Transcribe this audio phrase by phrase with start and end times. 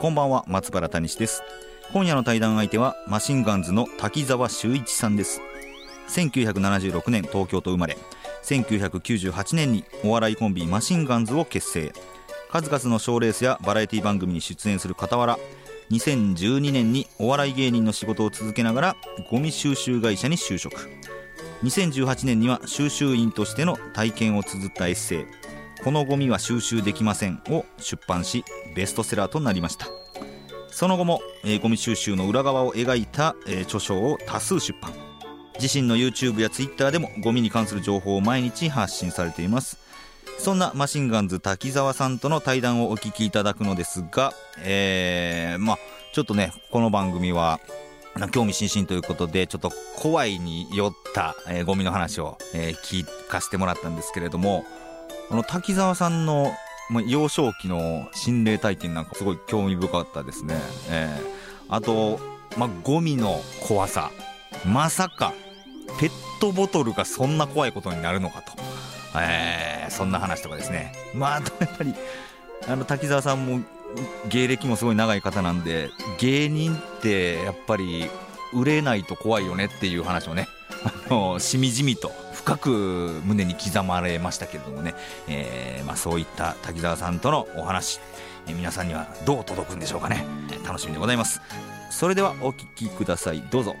[0.00, 1.42] こんばんは松原谷志です。
[1.92, 5.40] 今夜の対談相手はマシンガンズの滝沢秀一さんです。
[6.08, 7.98] 1976年東京と生まれ。
[8.44, 11.92] 1998年にお笑いコンビマシンガンズを結成。
[12.52, 15.36] 数々の賞レースやバラエティ番組に出演する傍ら
[15.90, 18.96] 2012年にお笑い芸人の仕事を続けながら
[19.32, 20.88] ゴミ収集会社に就職。
[21.64, 25.26] 2018年には収集員としての体験を綴ったエッセイ
[25.84, 29.86] 「このゴミは収集できません」を出版しベストセラーとなりました。
[30.70, 34.92] その後も、えー、ゴミ収集の裏側を描いた、えー、著書を多数出版。
[35.60, 39.78] 自身の YouTube や Twitter でもゴミに関する情報を毎日発信されています。
[40.38, 45.78] そんなマシンガンズ滝沢さんとの対談をお聞きいただくのですが、えー、まあ
[46.12, 47.58] ちょっとねこの番組は
[48.30, 54.64] 興味津々ということでちょっと怖いに酔った、えー、ゴミの話を、えー、聞かせてもらったんですけれども
[55.28, 56.52] この滝沢さんの
[57.06, 60.56] 幼少期の心霊体験なんかすごい興味深かったですね、
[60.90, 61.26] えー、
[61.68, 62.18] あと、
[62.56, 64.10] ま、ゴミの怖さ。
[64.64, 65.34] まさか
[66.00, 68.52] ペットボトルがそんな怖いことになるのかと、
[69.16, 70.92] えー、そんな話とかですね。
[71.14, 71.94] まあやっぱり
[72.66, 73.60] あの滝沢さんも
[74.28, 78.08] 芸歴もすごい長い方なんで芸人ってやっぱり
[78.52, 80.48] 売れないと怖いよねっていう話をね。
[81.08, 82.10] あのしみじみと。
[82.38, 82.68] 深く
[83.24, 84.94] 胸に刻まれましたけれどもね、
[85.26, 88.00] えー、まあ、そういった滝沢さんとのお話、
[88.46, 90.24] えー、皆さんにはどう届くんでしょうかね。
[90.64, 91.40] 楽しみでございます。
[91.90, 93.42] それではお聴きください。
[93.50, 93.74] どうぞ。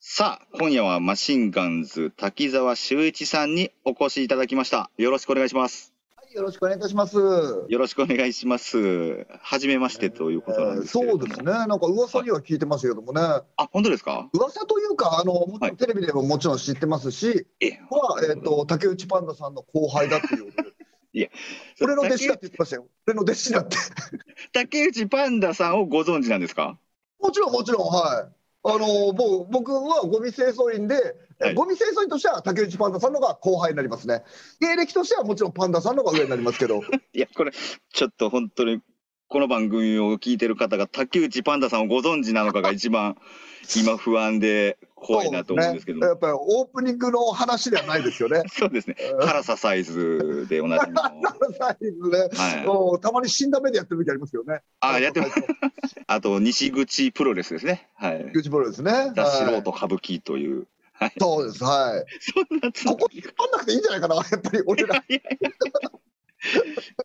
[0.00, 4.90] さあ、今夜はマシンガンズ滝沢修一さんにお越しいただきました。
[4.96, 5.95] よろしくお願いします。
[6.36, 7.16] はい、よろしくお願いいたします。
[7.16, 9.26] よろしくお願いします。
[9.40, 11.44] はじめましてということなんですけそうですね。
[11.44, 13.22] なんか噂には聞いてますけどもね。
[13.22, 14.28] あ、本当ですか？
[14.34, 15.34] 噂というか、あの、
[15.76, 17.36] テレビでももちろん知ってますし、はい、
[17.90, 20.52] は、えっ、ー、と、竹内パンダさんの後輩だっていう。
[21.14, 21.28] いや、
[21.80, 22.86] 俺の弟子だって言ってましたよ。
[23.06, 23.76] 俺の弟子だって。
[24.52, 26.78] 竹内パンダさんをご存知なんですか？
[27.18, 28.35] もちろん、もちろん、はい。
[28.68, 30.94] あの僕僕はゴミ清掃員で、
[31.38, 34.24] はい、ゴミ清掃員としては竹内パンダさんのが後輩になりますね。
[34.60, 36.82] 芸歴としてはもちろんパンダさんのが上になりますけど。
[37.14, 38.80] いや、これ、ちょっと本当に、
[39.28, 43.16] この番組を聞いてる方が竹内パンダさんをご存知なのかが一番
[43.74, 48.44] 今不安で怖いなと思うんですけど、ね、やっぱりオープニングの話ではないですよね。
[48.48, 48.94] そうですね。
[49.20, 51.12] 辛さサイズで同じ辛さ
[51.58, 52.18] サイズね、
[52.64, 54.60] はい、たまに死んだ目でやってる時ありますよね。
[54.78, 55.32] あ、やってます。
[56.06, 57.88] あと、西口プロレスですね。
[57.96, 58.24] はい。
[58.32, 59.10] 西口プロレスね。
[59.16, 60.68] ザ・素人歌舞伎という。
[60.92, 62.04] はい、そうです、はい。
[62.20, 65.02] そんなここ引っ張んなくていいんじゃないかな、やっぱり俺ら。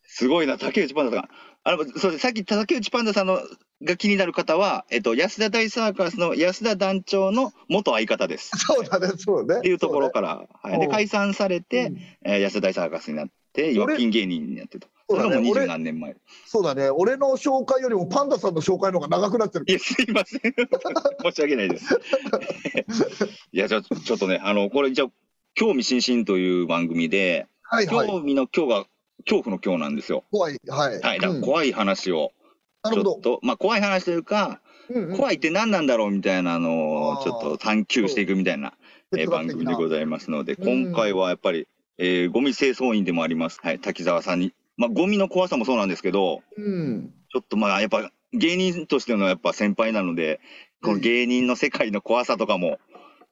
[0.06, 1.30] すごいな、竹内パンダさん。
[1.64, 3.40] あの、そうさっき竹内パンダさんの
[3.84, 8.52] が気になる方は、えっと、安田大サーカスの安田団長の元相方です。
[8.58, 9.58] そうだね、そうね。
[9.58, 10.80] っていうところから、ね、はい。
[10.80, 14.88] で、解散されて、うん、えー、安田大サーカスになって、預金芸人になってと。
[15.10, 16.16] それがもう二十何年前。
[16.46, 16.90] そうだね。
[16.90, 19.66] 俺の紹介よりもパンダさんの紹介の方が長くなってる。
[19.68, 20.42] いや、すいません。
[20.54, 22.00] 申し訳ないです。
[23.52, 25.06] いや、じゃあ、ちょっとね、あの、これ、じゃ
[25.54, 28.86] 興味津々という番組で、はいはい、興味の今日が
[29.22, 30.24] 恐怖の今日なんですよ。
[30.32, 31.00] 怖い、はい。
[31.00, 32.32] はい、だから怖い話を、
[32.92, 38.74] ちょっと、まあ怖い話というか、うんうん、怖いって何なんだろうみたいなのをちょっと探求していくみたいな、
[39.16, 41.68] え番組でございますので、今回はやっぱり、
[41.98, 50.40] えー、ゴミ清掃員でもあります、はい、滝沢さんに、まあゴミの怖さもそうなんですけど、うん、ちょっとまあやっぱ芸人としてのやっぱ先輩なので、
[50.82, 52.80] この芸人の世界の怖さとかも、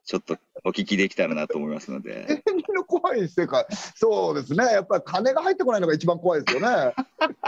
[0.10, 2.42] ちょっとお聞きできたらなと思いますので。
[2.76, 6.96] の 怖い世界、そうですね、やっぱり金が入ってこないのが一番怖いですよね。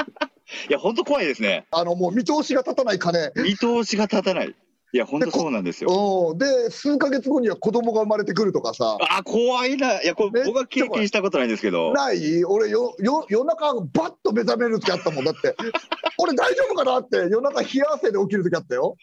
[0.70, 1.66] いや、本当怖いですね。
[1.72, 3.32] あのもう見通しが立たない金。
[3.36, 4.56] 見通しが立たない。
[4.94, 6.36] いや、本当そうなんですよ。
[6.38, 8.96] で、数か月後には子供が生まれてくるとかさ。
[9.10, 10.00] あ、怖いな。
[10.04, 11.94] いや、これ僕は経験したことないんですけど。
[11.94, 12.46] ない？
[12.46, 15.26] 俺よ、よ、夜中、バッと目覚める時あったもん。
[15.26, 15.56] だって、
[16.20, 18.98] 俺大丈夫かなって、夜中冷や汗で起きる時あったよ。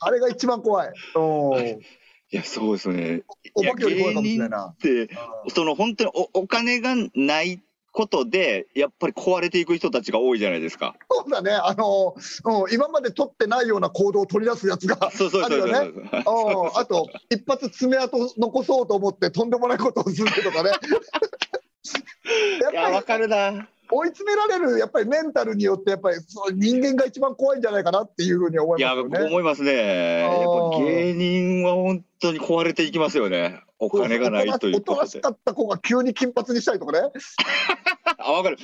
[0.00, 0.92] あれが一番怖い。
[1.14, 1.80] うん。
[2.30, 3.22] いや、そうですね。
[3.54, 4.66] お化けより怖いかもしれないな。
[4.66, 5.08] って、
[5.54, 7.60] その本当におお金がない
[7.92, 10.94] ことで、やっぱり壊れていく人たちが多いじゃないですか。
[11.10, 15.78] そうだね、あのうん、今まで取ってないような行動を取り出すやつがあるよね。
[15.88, 16.22] うん
[16.74, 20.70] あと、一発爪痕残そうと思って、とんでもないことをするとかね。
[22.60, 23.68] やっぱりわかるな。
[23.90, 29.18] 追い詰められる、やっぱりメンタルによって、やっぱりそう人間が一番怖いんじゃないかなっていうふうに思いや、いますよね。
[29.18, 29.72] 僕思いますね。
[30.20, 33.62] やっぱ芸人は本当に壊れていきますよね。
[33.78, 35.06] お金がないというおとことで。
[35.06, 37.10] なしかった子が急に金髪にしたりとかね。
[38.18, 38.58] あ、わかる。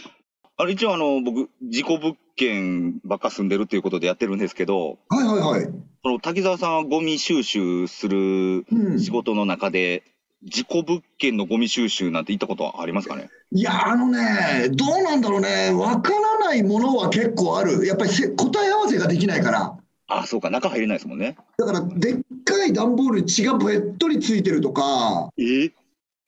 [0.56, 5.69] あの、一応あの、僕、事故物件ばっか住んでるっていうことでやってるんですけど、はいはいはい。
[6.05, 10.05] その滝沢さんはゴミ収集するうん仕事の中で、
[10.44, 13.31] 事故物件のゴミ収集なんて行ったことはありますかね？
[13.52, 19.76] いや、あのね、どうなんだろうね、わからないものは結構ある、やっぱりせ答え合わせができないから、
[20.06, 21.37] あ、そうか、中入れないですもんね。
[21.56, 25.70] だから、でっかい段ボールに血がべっとりついてるとか、え？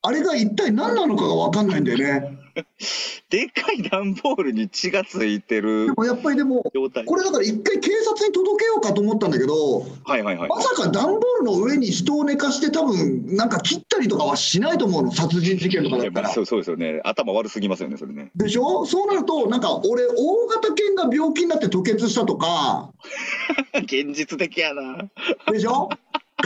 [0.02, 2.38] あれが一体何なのかがわかんないんだよね。
[3.30, 6.62] でっかい段ボールに血がついてるでもやっぱりでも。
[6.62, 10.48] これだから一回警察に届けようかと思ったんだけど、はいはいはい。
[10.48, 16.42] まさか段ボールの上に人を寝かして、多分なんか切ったりとかはしないと思うの、殺人事件とかだったらまあそ。
[16.42, 17.00] うそうですよね。
[17.04, 18.30] 頭悪すぎますよね、それね。
[18.36, 18.86] でしょ？
[18.86, 22.92] そうなると、なんか俺、大型犬が病気になって吐血したとか、
[23.84, 25.08] 現実的やな。
[25.52, 25.88] でしょ？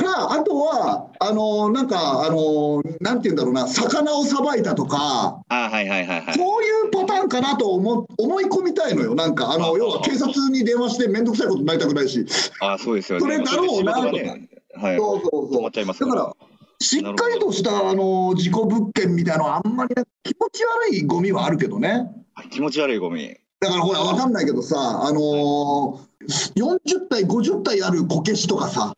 [0.03, 6.35] か、あとは、あのなんか、あのなんて言うんだろうな、魚をさばいたとか、あはいはいはいはい。
[6.35, 12.25] そういうパターンかなと思思い込みたいのよ、なんか、ああの要は警察に電話して、面倒くさいことになりたくないし、
[12.61, 13.23] あそうですよね。
[13.23, 14.97] それだろうなまあそれで仕事がねはい。
[14.97, 15.71] そうそうそう止まっ。
[15.73, 16.37] ちゃいますだから、
[16.81, 22.11] しっかりとしたあの事故物件みたいなのは、あんまりね気持ち悪いゴミはあるけどね。
[22.51, 23.37] 気持ち悪いゴミ。
[23.61, 26.11] だからほら、わかんないけどさ、あのー
[26.55, 28.95] 40体、50体あるこけしとかさ、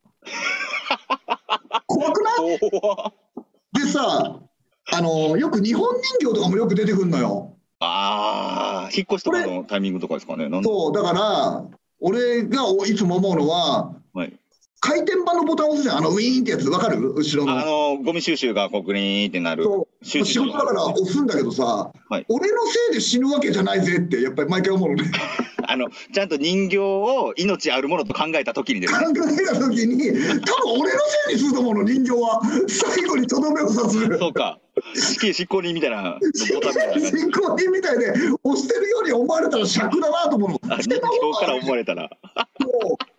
[1.87, 2.59] 怖くない？
[3.85, 4.41] でさ、
[4.93, 7.57] あのーよく日本人形とかもよく出てくるのよ。
[7.81, 9.65] ああ、引っ越しとかの？
[9.65, 10.49] タイミングとかですかね？
[10.49, 11.65] なんそう、だから、
[12.01, 14.33] 俺がいつも思うのは、はい。
[14.85, 17.13] 回転板のボタン押すじゃん、あのウィーンってやつ、わかる？
[17.15, 17.59] 後ろの。
[17.59, 19.65] あの、ゴミ収集がこうグリーンってなる。
[20.03, 25.05] 仕事だから押すんだけどさ、はい俺のせいで死ぬわけじゃないぜって、やっぱり毎回思うのね。
[25.73, 29.07] あの、ちゃんと人形を命あるものと考えた時にですね。
[29.07, 30.11] 考えた時に、
[30.41, 32.43] 多分俺のせいにすると思うの、人形は。
[32.69, 34.19] 最後にとどめを刺す。
[34.19, 34.59] そうか。
[34.95, 36.19] 死刑執行人みたいな、
[36.55, 37.07] ボタンみたいな感じ。
[37.09, 40.75] 進行人みたいで押してるように思われたら尺だなと思うの。
[40.75, 41.01] あ人形
[41.41, 42.11] から思われたら。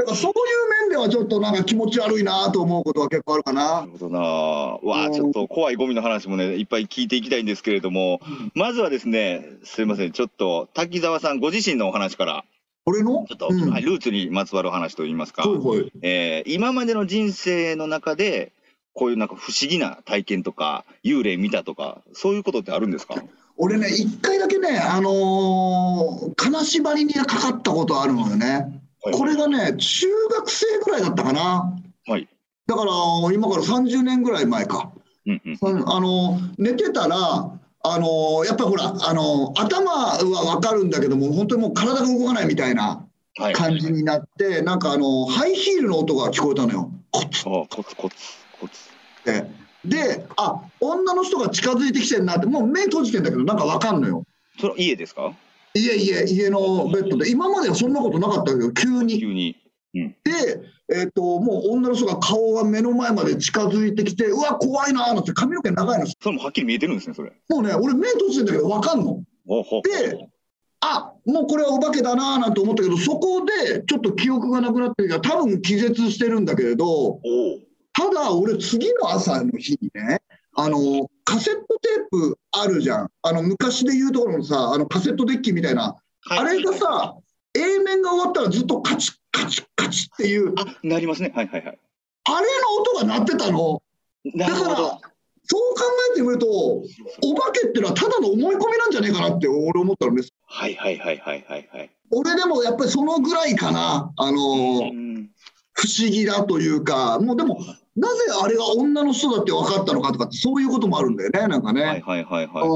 [0.00, 3.80] そうだからそういう面ではちょっとなんか気持ち悪いなと思うことは結構あるかな。
[3.80, 4.20] なるほどな。
[4.20, 8.20] わあ、ちょっと怖いゴミの話もね、いっぱい聞いていきたいんですけれども、
[8.54, 12.44] まずはですね、すいません、ちょっと滝沢さんご自身のお話から、
[12.86, 13.26] 俺の？
[13.28, 13.70] ちょっと、うん。
[13.70, 15.92] はいルーツにまつわる話といいますか、はいはい。
[16.02, 18.52] えー今までの人生の中で、
[18.94, 23.16] こういうなんか不思議な体験とか、幽霊見たとか、そういうことってあるんですか？
[23.58, 28.79] 俺ね、一回だけね、あのー金縛りにかかったことあるのよね。
[29.02, 30.06] はいこれがね、中
[30.36, 31.74] 学生ぐらいだったかな。
[32.06, 32.28] はい。
[32.66, 32.92] だから、
[33.32, 34.92] 今から30年ぐらい前か。
[35.26, 35.58] うんうん。
[35.60, 37.16] うんあの寝てたら、
[37.82, 40.18] あのやっぱりほら、あの頭は
[40.56, 43.06] 分かるんだけども、本当にもう体が動かないみたいな
[43.38, 43.52] はい。
[43.54, 48.16] 感じになって、なんかあのハイヒールの音が聞こえたのよ、コツあコツコツ、
[48.60, 48.90] コツ。
[49.20, 49.46] って。
[49.82, 54.24] で、あ女の人が近づいてきてるなって、もう目閉じてんだけど、なんか分かんのよ。
[54.60, 55.32] それ家ですか？
[55.74, 59.20] 家、家、家のベッドで、今まではそんなことなかったけど、急に。
[59.20, 59.56] 急に。
[59.92, 60.14] で、
[60.92, 67.32] えっともう女の人が顔が目の前まで近づいてきて、うわ、怖いなーなんて、髪の毛長いの、それもはっきり見えてるんですね、それ。
[67.48, 69.22] もうね、俺、目閉じてんだけど、分かんの。
[69.82, 70.28] で
[70.82, 77.20] あもうこれはお化けだなーなんて思ったけど、そこでちょっと記憶がなくなってるから、多分気絶してるんだけれど。
[77.92, 80.22] ただ俺、次の朝の日にね、
[80.54, 87.14] あのカセットテープあるじゃん、あの昔で言うところのさ、あのカセットデッキみたいな、はいあれがさ、
[87.54, 91.32] A 面が終わったらずっとカチッカチッカチッっていう、あ、なりますね。
[91.34, 91.78] はいはいはい。
[92.24, 93.80] あれの音が鳴ってたの。
[94.34, 94.70] なるほど。
[94.70, 95.82] だから、そう考
[96.12, 100.22] えてみると、お化けっていうのはただの思い込みなんじゃねえかなって俺思ったのね。
[100.46, 101.90] はいはいはいはいはいはい。
[102.10, 105.30] 俺でもやっぱりそのぐらいかな、あのーうん
[105.80, 107.58] 不思議だというか、もうでも、
[108.00, 111.82] なぜあれが女の人だって分かったのかとかって、そういうこともあるんだよね、なんかね。
[111.82, 112.68] はいはいはいはい。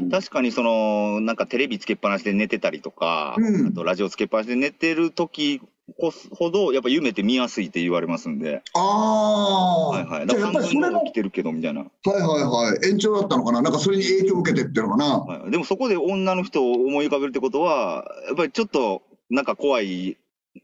[0.00, 0.10] うん。
[0.10, 3.66] 確かにそのなんかテレビつけっぱなしで寝てたりとか、うん。
[3.68, 5.60] あとラジオつけっぱなしで寝てる時
[6.32, 15.18] ほどやっぱ夢って見やすいって言われますんで、ああ、はいはい、じゃあやだから半っぱりそれの、分の起きてるけどみたいな、はいはいはい、延長だったのかな、なんかそれに影響を受けてっていうのかな？
[15.20, 20.16] はい、でもそこで女の人を思い浮かべるってことはやっぱりちょっとなんか怖い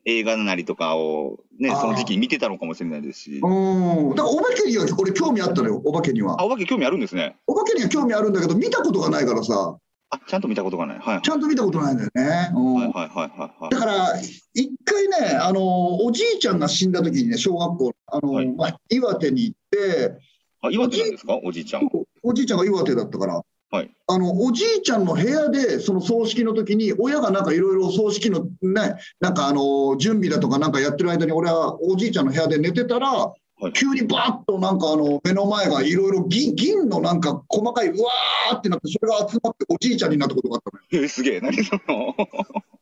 [0.05, 3.41] 映画なりとかをね、その時期に見てたのかもしれないですし。
[3.43, 4.15] うん。
[4.15, 6.45] だからお化けには俺興味あったのよ、お化けにはあ、。
[6.45, 7.37] お化け興味あるんですね。
[7.47, 9.77] お化けには興味あるんだけど、見たことがないからさ、
[10.11, 10.99] あ、ちゃんと見たことがない。
[10.99, 11.23] はい。
[11.23, 12.51] ちゃんと見たことないんだよね。
[12.55, 13.71] うんはいはいはいはいはい。
[13.71, 14.21] だから、
[14.53, 20.19] 一回ね、あの、おじいちゃんが死んだ時にね、小学校、あの、はいまあ、岩手に行って、
[20.61, 21.41] あ、岩手なんですか？
[21.43, 21.89] おじいちゃん。
[22.23, 33.33] おじいちゃんが岩手だったから、はいあのおじいちゃんの部屋で、その葬式の時に、親がなんかいろいろ葬式のね、なんかあの準備だとかなんかやってる間に、俺はおじいちゃんの部屋で寝てたら、
[33.69, 41.05] い急にバーッとなんかあの目の前がいろいろ銀銀のなんか細かい、うわーってなって、それが集まっておじいちゃんになったことがあったのよ。
[41.05, 41.41] えー、すげえ。
[41.41, 42.15] 何その？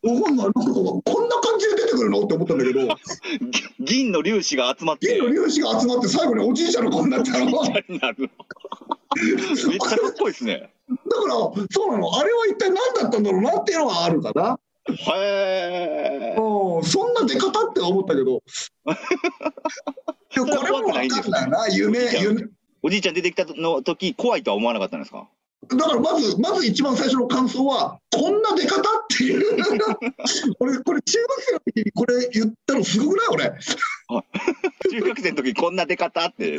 [0.02, 0.70] なんかこ
[1.22, 2.24] んな感じで出てくるの？
[2.24, 2.80] って思ったんだけど、
[3.78, 5.06] 銀の粒子が集まって。
[5.06, 7.52] 銀の粒子が集まって、最後におじいちゃんの顔になったの？
[9.16, 10.72] めっちゃかっこいいですね。
[10.88, 10.96] ら、
[11.70, 14.58] そうなの、あれは一体何だったんだろうなっていうのはあるかな。
[14.88, 18.42] へーうんそんな出方って思ったけど。
[20.34, 22.44] でもこれも分かんないな、夢、夢。
[22.82, 25.28] おじいちゃん出てきたの時怖いとは思わなかったんですか？
[25.68, 28.82] だからまず、まず一番最初の感想は、こんな出方っ
[29.14, 29.42] ていう。
[30.58, 33.28] 俺、これ中学生の時にこれ言ったのすごくない？
[33.32, 33.52] 俺。
[34.90, 36.58] 中学生の時こんな出方って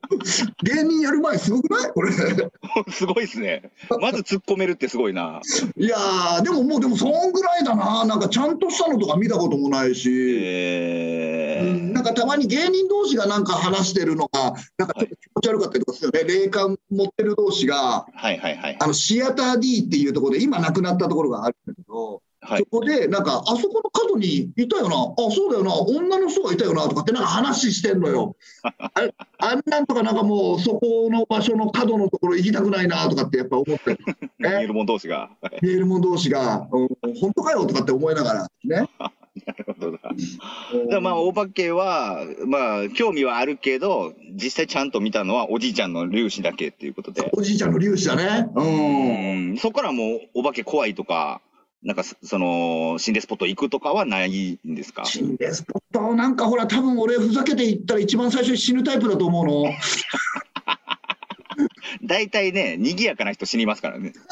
[0.62, 1.90] 芸人やる前すごくない？
[1.92, 2.12] これ。
[2.92, 3.70] すごいですね。
[4.00, 5.40] まず突っ込めるってすごいな。
[5.76, 8.04] いやー、でももう、でもそんぐらいだな。
[8.04, 10.10] なんかちゃんとしたのとか見たこともないし。
[10.42, 18.76] えうんなんかたまに芸人同士がなんか話してるのが、なんかちょっと気持ち悪かったりとかするよね、霊感持ってる同士が、はいはいはい。
[18.80, 28.36] あのシアター D っていうところで、今なくなったところがあるんだけど、はいそこで、なんか、あそこの角にいたよな、あそうだよな、女の人がいたよなとかって、なんか話してんのよ。
[28.64, 28.90] あ
[29.38, 33.96] あんなんとか、なんかもう、そこの場所の角のところ行きたくないなとかって、やっぱ思って、
[34.38, 35.30] 見えるもん同士が。
[35.62, 36.88] メールも同士が、うん
[37.20, 38.88] 本当かよとかって思いながら、ね。
[39.46, 39.98] なるほどな。
[40.90, 47.30] だまあ、お化けは、まあ、興味はあるけど、実際ちゃんと見たのはおじいちゃんの粒子だけっていうことで。
[47.32, 48.48] おじいちゃんの粒子だね。
[48.54, 51.40] うんうんそこからもう、お化け怖いとか、
[51.82, 55.04] なんかそ、その、心霊スポット行くとかはないんですか？
[55.04, 59.64] 心霊スポット、なんかほら、多分俺、ふざけて言ったら一番最初に死ぬタイプだと思うの。
[62.04, 64.12] 大体ね、賑やかな人死にますからね。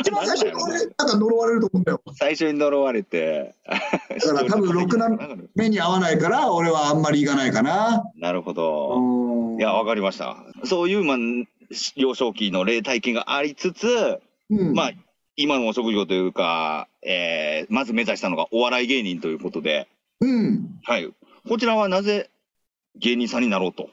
[0.00, 2.00] 一番最初に俺、なんか呪われると思うんだよ。
[2.14, 3.54] 最初に呪われて。
[3.68, 3.78] だ
[4.34, 5.08] から多分ろくな
[5.54, 8.02] 目に合わないから、俺はあんまり行かないかな。
[8.16, 9.56] なるほど。
[9.58, 10.38] いや、わかりました。
[10.64, 11.16] そういう、まあ、
[11.96, 14.18] 幼少期の霊体験がありつつ、
[14.50, 14.92] うん、まあ、
[15.36, 19.88] 今のお職業というか、えーまず目指したのがお笑い芸人ということで、
[20.20, 20.78] うん。
[20.84, 21.12] はい。
[21.48, 22.30] こちらはなぜ
[22.96, 23.88] 芸人さんになろうと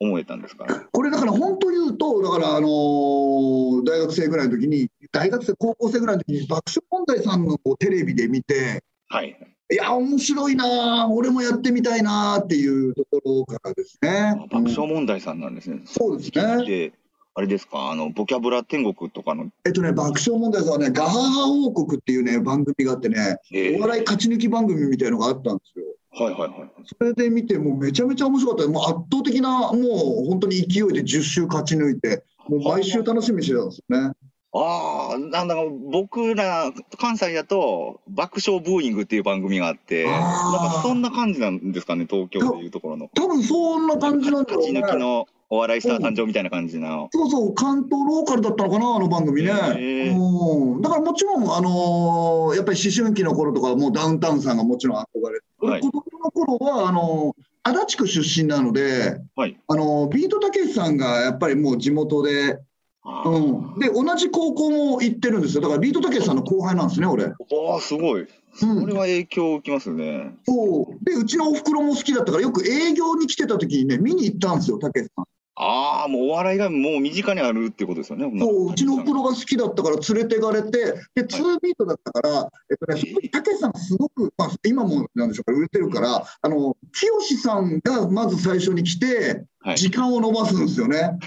[0.00, 0.66] 思えたんですか？
[0.92, 9.36] これだから本当言うと、だからあのー大学生ぐらいの時に、大学生、高校生ぐらいの時に爆笑問題さんのこうテレビで見て、はい。
[9.70, 14.34] いや、面白いなあ、俺もやってみたいなあっていうところからですね。
[14.50, 15.82] 爆笑問題さんなんですね。
[15.84, 16.92] そうですね。
[17.38, 25.84] で、あれですか、あの、ボキャブラ天国とかの、えっとね、爆笑問題さんはね、ガハハ王国っていうね、番組があってね、えーお笑い勝ち抜き番組みたいのがあったんですよ。
[26.10, 26.70] はいはいはい。
[26.84, 28.70] それで見て、もうめちゃめちゃ面白かった。
[28.70, 29.78] もう圧倒的な、も
[30.24, 34.12] う本当に勢いで10週勝ち抜いて、もう毎週楽しみにしてたんですよね。
[34.54, 35.60] ああ、なんだか
[35.92, 43.10] 僕ら、関西だと、爆笑ブーイングっていう番組があって、なんかそんな感じなんですかね、東京でいうところの。
[43.14, 44.98] 多分そんな感じなんだろうね勝ち抜。
[44.98, 47.08] きのお笑いスター誕生みたいな感じの。
[47.12, 49.50] そうそう、関東ローカルだったのかな、あの番組ね。
[49.50, 59.58] へーうん、だからもちろん、あのーやっぱり思春期の頃とか、もうダウンタウンさんがもちろん憧れて、はい俺、子供の頃はあのー足立区出身なので、はい。
[59.66, 62.58] あのービートたけしさんがやっぱりもう地元で、
[63.02, 67.32] あうーん、で同じ高校も行ってるんですよ、だからビートたけしさんの後輩なんですね、俺。
[67.50, 68.22] おーすごい。
[68.22, 70.34] うんこれは影響を受けますね。
[70.46, 75.24] そうでうちのおふくろも好きだったから、よく営業に来てた時にね、見に行ったんですよ、たけしさん。
[75.60, 78.30] ああ、もうお笑いがもう身近にあるっていうことですよね。
[78.38, 80.70] そううちのおふくろが好きだったから連れてかれて、
[81.16, 89.76] で、2ビートだったから、えっとね、たけしさんがすごく、まあ、今もなんでしょうか、売れてるから、あの、清さんがまず最初に来て、はい。
[89.76, 91.18] 時間を延ばすんですよね。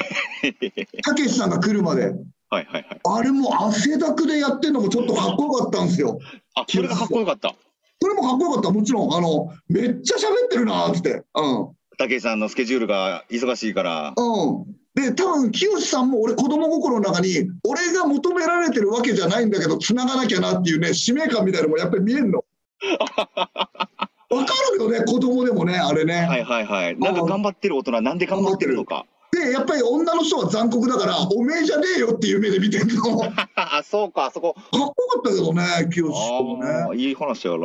[1.03, 2.05] たけしさんが来るまで。
[2.05, 2.15] はい
[2.49, 3.01] はいはい。
[3.03, 6.19] あれも汗だくでやってるのもちょっとかっこよかったんですよ。
[6.55, 7.53] あ、それがかっこよかった。
[8.01, 8.71] それもかっこよかった。
[8.71, 11.23] もちろん、あの、めっちゃ喋ってるなって。
[11.35, 11.69] うん。
[11.97, 14.13] 武井さんのスケジュールが忙しいから。
[14.15, 14.75] うん。
[14.93, 22.43] で、多分清さんも俺、子供心の中に、俺が求められてるわけじゃないんだけど、繋がなきゃなっていうね、使命感みたいなのもやっぱり見えんの。
[24.31, 26.21] わかるよね、子供でもね、あれね。
[26.21, 26.97] はいはいはい。
[26.97, 29.05] なんか頑張ってる大人、なんで頑張ってるのか。
[29.31, 33.19] で、で、やっぱり女の人は残酷だから、おめえじゃねえよっていう目で見てるの。
[33.19, 34.55] か っあ、そうか、そこ。
[34.71, 36.97] こよかったけどね、清志師匠もね。
[36.97, 37.59] いい話やな。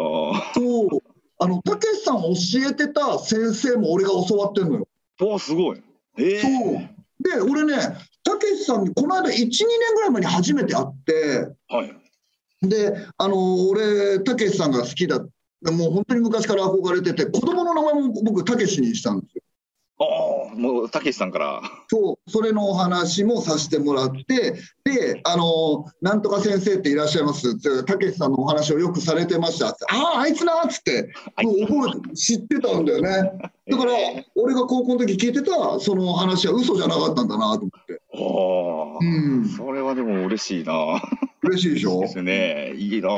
[0.55, 1.16] そう。
[1.39, 4.89] あの、たけしさん教えてた先生も俺が教わってんのよ。
[5.21, 5.83] おすごい。
[6.19, 6.97] ええそう。
[7.23, 7.77] で、俺ね、
[8.23, 11.97] たけしさんにこの間1、2年ぐらい前に初めて会って、はい。
[12.63, 15.19] で、あの、俺、たけしさんが好きだ。
[15.19, 19.43] もう本当に昔から憧れてて、子供の名前も僕、たけしにしたんですよ。
[19.99, 21.63] ああ、もう、たけしさんから。
[21.89, 31.11] そう、それのお話もさせてもらって、で、あの、なんとか先生っていらっしゃいますって、たけしさんのお話をよくされてましたって、ああ、あいつなっつって、
[31.43, 33.33] もう覚えて、知ってたんだよね。
[33.71, 33.93] だから、
[34.35, 38.03] 俺が高校の時聞いてた、その話は嘘じゃなかったんだなと思って。
[38.13, 41.01] ああ、うん、それはでも嬉しいな。
[41.43, 42.01] 嬉しいでしょ？
[42.01, 42.75] ですね。
[42.77, 43.13] いいなあ。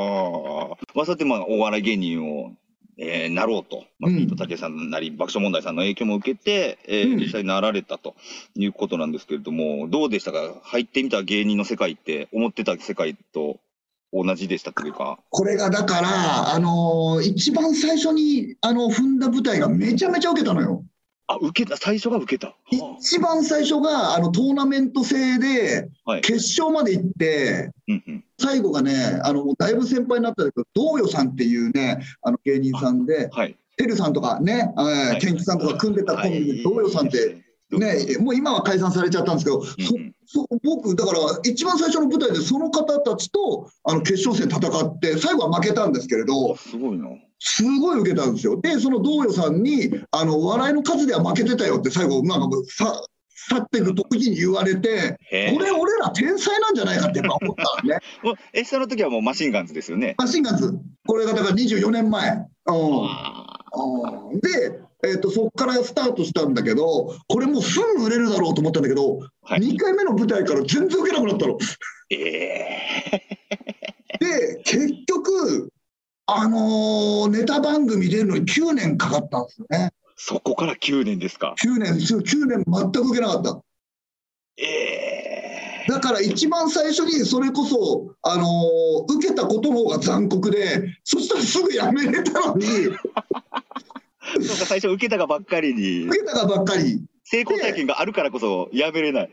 [0.95, 2.53] まあ、そうやってまあ、お笑い芸人を、
[3.01, 3.85] えーなろうと。
[4.01, 8.17] まあ、うんビートたけしさんなり、爆笑問題さんの影響も受けて、えーうん実際になられたと
[8.57, 10.55] いうことなんですけれども、どうでしたか？
[10.65, 13.61] 入ってみた芸人の世界って、思ってた世界と
[14.13, 15.19] 同じでしたというか。
[15.31, 20.85] これがだから、あの一番最初にあの踏んだ舞台がめちゃめちゃ受けたのよ。
[21.29, 22.49] あ、受けた、最初が受けた。
[22.49, 22.55] は
[22.99, 25.89] 一番最初があのトーナメント制で。
[26.23, 28.25] 決勝まで行って、うんうん。
[28.39, 33.57] 最後がね、あのだいぶ先輩になったんだけど、道与さんっていうね、あの芸人さんで、はい。
[33.77, 47.09] てるさんとかね、えーケンキさんとか組んでたコンビで、道与さんって、ね、もう今は解散されちゃったんですけど、うんそ僕、だから一番最初の舞台でその方たちとあの決勝戦戦って、最後は負けたんですけれど、すごいな。
[47.39, 48.61] すごい受けたんですよ。
[48.61, 53.01] で、その道与さんに、あの笑いの数では負けてたよって、最後、なんかさ
[53.49, 57.99] 去っていく時に言われて、へこれ、俺ら天才なんじゃないかってやっぱ思ったのね。
[58.53, 60.15] え、その時はもうマシンガンズですよね。
[60.19, 60.75] マシンガンズ、
[61.07, 62.31] これがだから24年前。
[62.31, 62.47] うん
[64.41, 71.55] で、えー、とそこからスタートしたんだけど、これもうすぐ売れるだろうと思ったんだけど、はい2回目の舞台から全然受けなくなったの。
[71.55, 71.59] ー
[72.11, 72.81] え
[74.19, 75.71] で、結局、
[76.31, 79.93] あのーネタ番組出るのに9年かかったんですよね。
[80.15, 81.55] そこから9年ですか。
[81.65, 83.63] 9年、9年全く受けなかった。
[84.59, 92.67] ええだから一番最初にそれこそ、あのー受けたことの方が残酷で、そしたらすぐやめれたのに、
[94.45, 97.03] そうか、最初受けたがばっかりに、受けたがばっかり。
[97.25, 99.31] 成功体験があるからこそやめれない。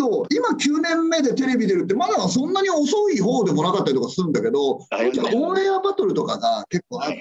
[0.00, 7.18] そう、今9年目でテレビ出るって、まだそんなに遅い方でもなかったりとかするんだけど、あよかったオンエアバトルとかが結構あって、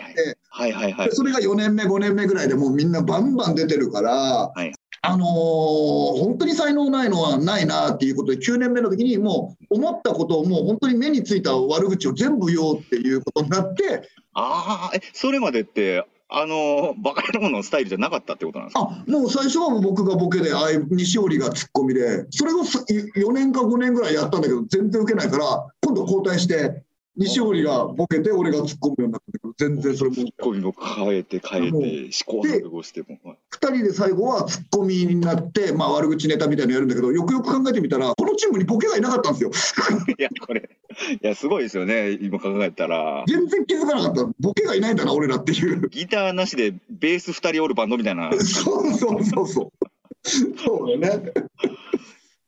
[0.50, 0.74] はいはい。
[0.74, 1.16] はいはいで。
[1.16, 4.12] それが4年目、5年目ぐらいでもうみんなバンバン出てるから、
[4.54, 4.72] はい。
[5.02, 18.82] あのー本当に才能ないのはないなっていうことで、9年目の時にもう思ったことをもう本当に目についた悪口を全部言おうっていうことになって、ああ、え、それまでって、あの、バカ野郎のスタイルじゃなかったってことなんですか？
[18.82, 26.84] あもう最初は僕がボケで、あ西織がツッコミで、それをす4年か5年ぐらいやったんだけど、全然受けないから、今度交代して、
[27.20, 33.18] 西織がボケて、俺がツッコむようになったけど、全然それも、2コミも変えて変えて、試行錯誤しても。
[33.24, 39.50] はい人で最後はツッコミになって、まあ、悪口ネタみたいなのやるんだけど、よくよく考えてみたら、このチームにボケがいなかったんですよ。
[40.18, 40.77] いや、これ、
[41.22, 43.24] いや、すごいですよね、今考えたら。
[43.28, 45.88] 全然気づかなかった、ボケがいないんだな、俺らっていう。
[45.90, 48.30] ギターなしでベース2人おるバンドみたいな。
[48.30, 49.88] でそうそうそうそう。
[50.24, 51.32] そうだよね。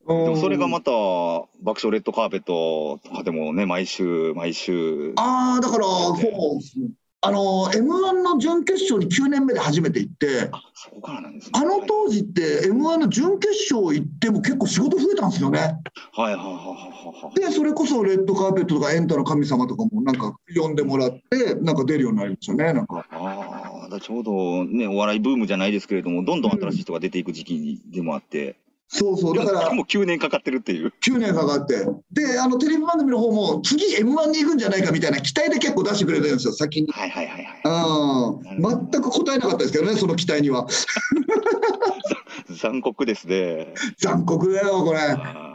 [0.06, 0.92] もそれがまた、
[1.62, 5.14] 爆笑レッドカーペットとかでもね、毎週、毎週。
[5.18, 6.18] ああ、だから、そう、
[7.22, 11.52] あの、M1 の準決勝に9年目で初めて行って、あ、そこからなんですね。
[11.54, 15.60] あの当時って、M1 の準決勝行っても結構仕事増えたんですよね。
[15.60, 15.74] はい
[16.24, 16.52] はいはいは
[17.22, 17.40] いはい。
[17.40, 23.06] で、それこそレッドカーペットとかエンタの神様とかもなんか呼んでもらって、なんか出るようになりましたね、なんか。
[23.12, 28.56] ああ、だちょうどね、お笑いブームじゃないですけれども、どんどん新しい人が出ていく時期でもあって、
[28.92, 30.92] そうそう、だからもう9年かかってるっていう。
[31.06, 31.86] 9年かかって。
[32.12, 36.92] で、あのテレビ番組の方も次 M1 に行くんじゃないかみたいな期待で結構出してくれてるんですよ、先に。
[36.92, 38.58] はいはいはいはい。
[38.58, 40.68] うん、全く答えなかったですけどね、その期待には。
[42.50, 43.76] 残酷ですね。
[44.00, 45.00] 残酷だよ、これ。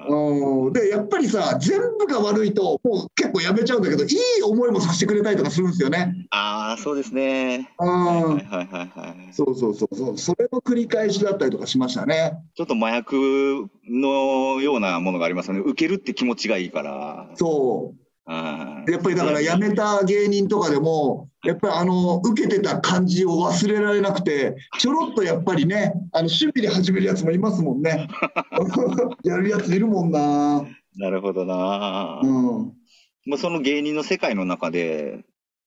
[0.07, 6.27] うんでやっぱりさ全部が悪いともう結構やめちゃうんだけどいい思いもさせてくれたりとかするんですよね。
[6.31, 7.71] あー、そうですね。
[7.79, 9.33] うはいはいんはいはいはい。
[9.33, 12.35] そうそうそうそうそれの繰り返しだったりとかしましたね。
[12.55, 13.17] ちょっと麻薬
[13.89, 15.61] のようなものがありますよね。
[15.61, 17.31] 受けるって気持ちがいいから。
[17.35, 17.95] そ
[18.27, 28.09] あうやっぱりだから辞めた芸人とかでもやっぱりあの受けてた感じを忘れられなくてちょろっとやっぱりねあの趣味で始めるやつもいますもんね。
[29.25, 30.65] やるやついるもんな。
[30.97, 32.21] なるほどな。
[32.23, 32.73] うん
[33.27, 35.25] まあ、その芸人の世界の中で、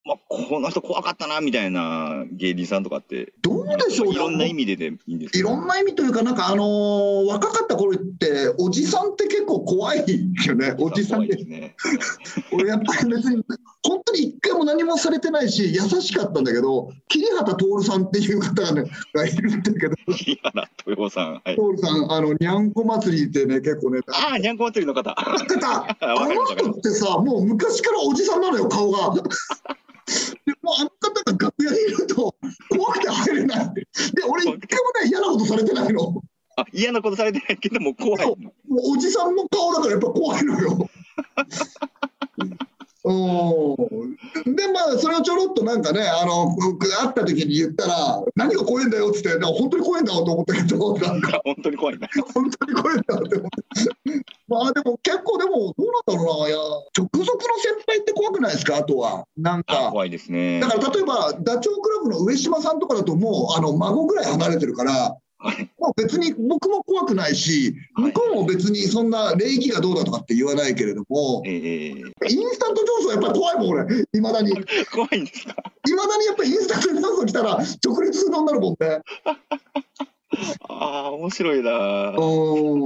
[0.08, 10.00] まあ、この人怖かったなみたいな芸人さんとかって、どうでしょうねいろんな意味ででいいんですいろんな意味というか、なんかあのー若かった頃って、おじさんって結構怖い
[10.46, 11.44] よね、おじさんです。
[11.46, 11.76] ね。
[12.54, 13.44] 俺やっぱり別に、
[13.84, 21.34] 本当に一回も何もされてないし、優しかったんだけど、桐畑徹さんっていう方が,、ね、がいるんだけど、木原豊さん。
[21.34, 21.56] はい。
[21.56, 25.14] 徹さん、あの、にゃんこ祭りってね、結構ね、ああ、にゃんこ祭りの方。
[25.18, 25.36] あ
[26.28, 29.14] の人ってさ、もう昔からおじさんなのよ、顔が。
[30.46, 32.36] でもうあの方が楽屋にいると
[32.70, 33.74] 怖くて入れない。
[33.74, 33.84] で、
[34.28, 36.12] 俺一回もね、嫌なことされてないの。
[36.12, 36.24] も
[36.56, 38.26] あ、嫌なことされてないけども怖い。
[38.26, 38.36] う
[38.70, 40.90] おじさんの顔だからやっぱ怖いのよ。
[43.06, 51.42] うんでまあそれをちょろっとなんかねあの会った時に言ったら何が怖いんだよっつって本当に怖いんだよと思ったけど なんか。
[51.44, 52.08] 本当に怖いな。
[52.34, 54.26] 本当に怖いんだって思って。
[54.48, 56.48] まあでも結構でもどうなんだろうな。
[56.50, 56.58] いや
[56.98, 58.78] 直属の先輩って怖くないですか？
[58.78, 59.26] あとは。
[59.38, 60.60] なんあか怖いですね。
[60.60, 65.70] だから例えばダチョウ倶楽部の上島さんとかだともうあの孫ぐらい離れてるからはい。
[65.80, 72.04] もう別に僕も怖くないし向こうも別にそんな礼儀がどうだとかって言わないけれどもええイン
[72.50, 74.54] スタント上昇やっぱり怖いもん俺いまだにい
[74.92, 75.56] 怖いんですか？
[75.96, 79.02] まだにやっぱりインスタント上昇来たら直立するのになるもんね
[80.70, 82.10] ああ、面白いな。
[82.10, 82.14] う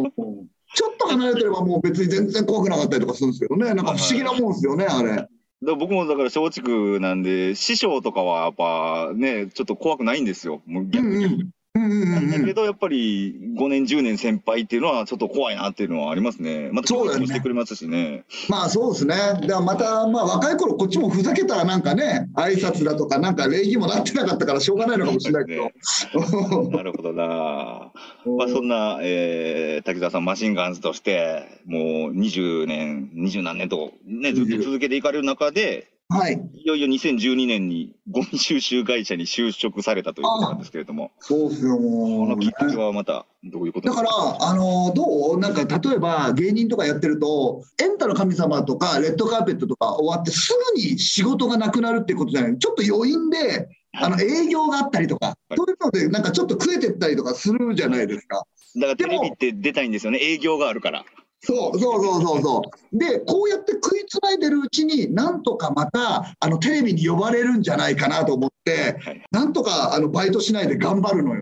[0.08, 5.28] んちょっと離れてればもう別に全然怖くなかったりとかするんですけどねなんか不思議なもんですよねあれだ
[5.76, 10.62] 僕もだから松竹なんで師匠とかはやっぱねちょっと怖くないんですよ。
[10.68, 11.26] 逆に。
[11.26, 16.70] うんうんなんうんだけどやっぱり5年10年先輩っていうのはちょっと怖いなっていうのはありますね。
[16.74, 18.26] またそうだよね教育もしてくれますしね。
[18.50, 19.16] まあそうですね。
[19.16, 25.72] だからまた、まあ若い頃こっちもふざけたなんかね、挨拶だとかなんか礼儀もなってなかったからしょうがないのかもしれないけど。
[26.72, 27.92] なるほどな。
[28.38, 41.12] まあそんな、えー、滝沢さんマシンガンズとしてもう20年20何年とねずっと続けていかれる中ではい、いよいよ2012年にゴミ収集会社に就職されたということなんですけれども。
[41.20, 42.28] そうですよ、こもう。
[42.28, 44.10] のきっかけはまたどういうことだから、
[44.42, 58.46] あのどうなんか例えば芸人とかやってると、エンタの神様とか、レッドカーペットとか終わってすぐに仕事がなくなるってことじゃない、ちょっと余韻で、あの営業があったりとか、そういうので、なんかちょっと食えてったりとかするじゃないですか。
[58.76, 60.20] だからテレビって出たいんですよね。
[60.22, 61.06] 営業があるから。
[61.44, 62.62] そうそうそうそうそ
[62.94, 62.98] う。
[62.98, 71.42] で、こうやって食いつないでるうちに、なんとかまたあのテレビに呼ばれるんじゃないかなと思って、はいなんとかあのバイトしないで頑張るのよ。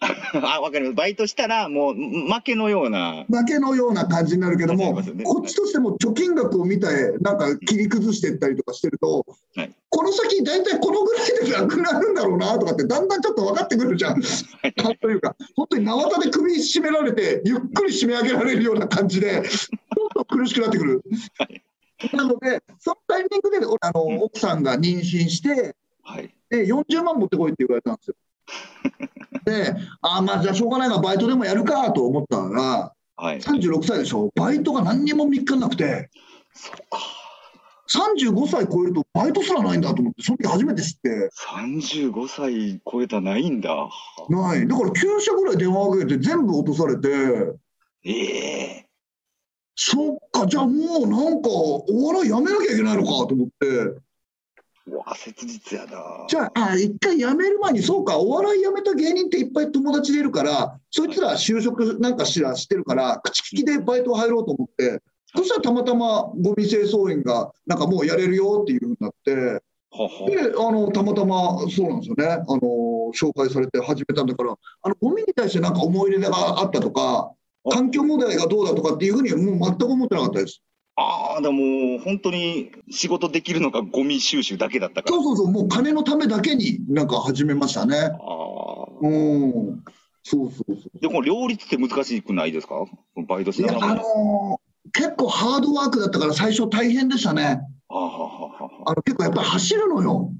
[0.00, 0.94] あ、わかります。
[0.94, 3.24] バイトしたら、もう、ん負けのような。
[3.28, 6.86] 負けのような感じになるけども、ねこっちとしても貯金額を見て、
[7.20, 14.22] なんか切り崩していったりとかしてると、はいこの先、大体このぐらいでなくなるんだろうなとかって、だんだんちょっと分かってくるじゃん。
[15.00, 21.02] というか、本当に縄田で首絞められて、ゆっくり締め上げられるような感じで、ちょっと苦しくなってくる。
[21.38, 21.62] はい
[22.14, 26.34] なので、そのタイミングで俺あの、うん奥さんが妊娠して、はい。
[26.48, 28.14] で40万持ってこいって言われたんですよ。
[29.44, 33.40] で、ああ、まあじゃあしょうがないからバイトでもやるかと思ったら、はい。
[33.40, 36.10] 36歳でしょ、バイトが何にも3日なくて、
[36.54, 37.20] そっか。
[37.92, 43.88] 35歳超えるとバイトすらないんだと思って、その時初めて知って、35歳超えたないんだ。
[44.28, 44.66] ない。
[44.66, 47.08] だから9社ぐらい電話かけて全部落とされて、
[48.04, 48.86] ええ
[49.74, 54.00] そっか、じゃあもうなんかお笑いやめなきゃいけないのかと思って、
[54.90, 56.26] うわ、切実やな。
[56.28, 65.00] じゃあ、あ一回辞める前に、そうか、お笑い辞めた芸人っていっぱい友達でいるから、そいつら就職なんかしらしてるから、口利きでバイト入ろうと思って、
[65.34, 72.26] そしたらたまたまゴミ清掃員が、なんかもうやれるよっていうふうになって、ははであのたまたまそうなんですよね。
[72.26, 77.32] あの、紹介されて始めたんだから、あのゴミに対してなんか思い入れがあったとか、
[77.70, 80.62] 環境問題がどうだとかっていうふうにはもう全く思ってなかったです。
[81.02, 85.16] ああ、でも本当に仕事できるのがゴミ収集だけだったから。
[85.16, 87.96] そうそうそう、もう金のためだけになんか始めましたね。
[87.96, 88.10] ああ。
[89.00, 89.82] うん、
[90.22, 91.00] そうそうそう。
[91.00, 92.84] で、この両立って難しくないですか？
[93.28, 93.94] バイトしながらも。
[93.94, 94.60] のー
[94.92, 97.60] 結構ハードワークだったから最初大変でしたね。
[97.88, 97.94] あ
[98.94, 100.32] の結構やっぱり走るのよ。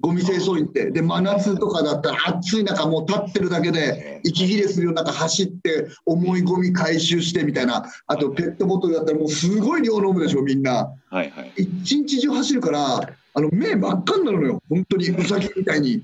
[0.00, 0.90] ゴミ清掃員って。
[0.90, 7.84] で、真夏とかだったら暑い中もう立ってるだけで息切れするような中走って重いゴミ回収してみたいな。
[8.06, 10.92] あとペットボトルだったらもうすごい量飲むでしょ、みんな。
[11.10, 11.52] はいはい。
[11.56, 12.96] 一日中走るから、
[13.34, 14.62] あの目真っ赤になるのよ。
[14.68, 16.02] 本当にウサギみたいに。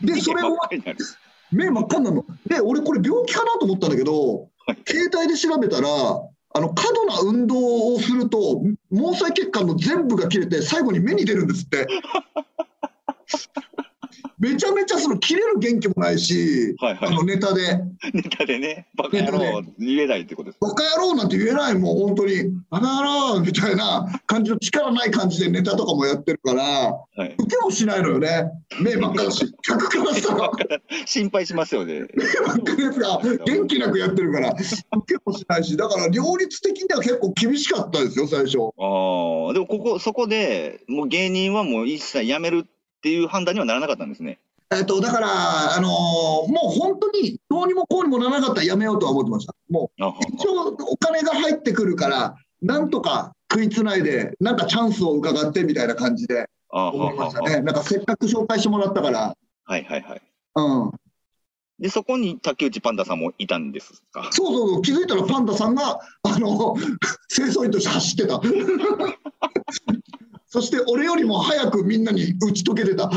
[0.00, 0.56] で、 それを
[1.52, 2.26] 目真っ赤になるの。
[2.46, 8.60] で、俺これ病気かなと思ったんだけどはい、携帯で調べたら、あの過度な運動をすると、
[8.90, 11.86] 毛細血管の全部が切れて、最後に目に出るんですって。
[14.38, 17.08] めちゃめちゃその切れる元気もないし、はいはい。
[17.08, 17.80] あのネタで、
[18.12, 20.58] ネタでね、バカ野郎言えないってことです。
[20.60, 27.34] バカ野郎なんて言えないもん、本当に、バカ野郎みたいな感じの力ない感じでネタとかもやってるから、はい。
[27.38, 30.50] 受けもしないのよね、目ばっかだし、 客からしたら、
[31.06, 32.06] 心配しますよね。
[32.14, 38.58] 目ばっかのやつが 元気なくやってるから、受けもしないし、だから両立的には結構厳しかったですよ、最初。
[38.58, 42.75] ああ、でもここ、そこでもう芸人はもう一切辞めるって
[43.10, 44.38] いう判断にはならなかったんですね。
[44.74, 49.54] えっと、だから、あのーもう本当にどうにもこうにもならなかったらやめようとは思ってました。
[49.70, 50.02] もう
[50.34, 57.60] 一応お金が入ってくるから、なんとか食いつないで、なんかチャンスを伺ってみたいな感じで思いましたはね。
[57.60, 60.22] なんかせっかく紹介してもらったから、はいはいはい。
[60.56, 60.90] うん。
[61.78, 64.28] で、そこに竹内パンダさんもいたんですか？
[64.32, 66.74] そうそうそう、気づいたらパンダさんが、あの、
[67.32, 68.40] 清掃員として走ってた。
[70.48, 73.10] そして俺よりも早くみんなに打ち解けてた。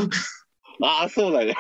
[0.82, 1.56] ああ、そうだね。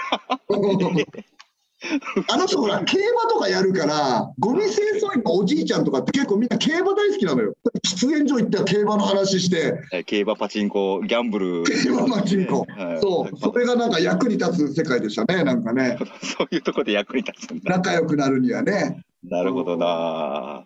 [2.27, 7.53] あの人ほら競馬とかやるからゴミ清掃員のおじいちゃんとかって結構みんな競馬大好きなのよ
[7.88, 11.63] 喫煙所行っては競馬の話してえ競馬、パチンコ、ギャンブル。
[11.63, 17.77] 競馬パチンコはいそうそれがなんか役に立つ世界でしたねなんかね そういうところで役に立つんだ。
[17.77, 20.65] 仲良くなるにはねなるほどな。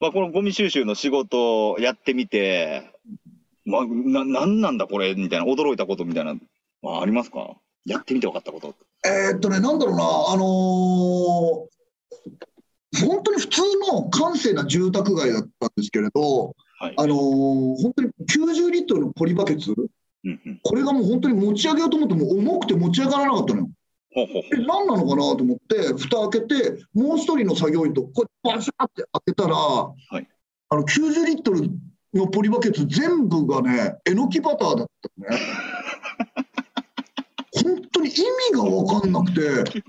[0.00, 2.92] まあ、このゴミ収集の仕事をやってみて、
[3.66, 6.34] まあ、な、なんなんだこれみたいな、驚いたことみたいな、
[6.82, 7.56] まあ、ありますか？
[7.84, 8.74] やってみて分かったこと。
[9.04, 11.66] えーっとねなんだろうなあのー
[13.06, 13.60] 本当に普通
[13.92, 16.94] の閑静な住宅街だったんですけれど、はい。
[16.96, 17.16] あのー
[17.82, 19.74] 本当に90リットルのポリバケツ？
[19.76, 20.60] うんうん。
[20.62, 23.68] これがもう本当に持ち上げようと思っても重くて持ち上がらなかったのよ
[24.14, 29.54] ほうほうほえ何なのかなと思って蓋開けてもう一人の作業員とこうやってバシャって開けたら、
[30.20, 30.28] い
[30.68, 31.68] あの90リットル
[32.16, 35.42] のポリバケツ全部がねえのきバターだったのね。
[37.62, 39.82] 本当に意味が分かんなくて。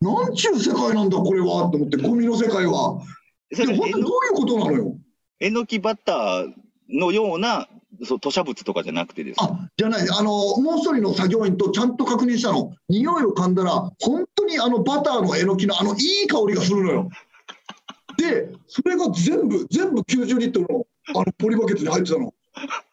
[0.00, 3.00] なんちゅう世界なんだこれはと思ってゴミの世界は。
[3.50, 4.96] で本当にどういうことなのよ。
[5.40, 6.52] えのきバター
[6.88, 7.68] のような
[8.04, 9.46] そう吐砂物とかじゃなくてですか？
[9.46, 10.08] あじゃない。
[10.08, 12.72] あのもう一人の作業員とちゃんと確認したの。
[12.88, 17.08] 匂いを噛んだら本当にあのバターのえのきのあのいい香りがするのよ。
[18.16, 22.34] でそれが全部全部90リットルのあのポリバケツに入ってたの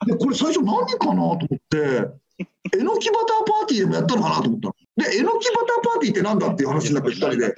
[0.06, 1.58] でこれ最初何かなと思って
[2.73, 7.56] えのきバターパーティーでもやったのかなと思ったのでえのきバターパーティーってなんだっていう話になって2人で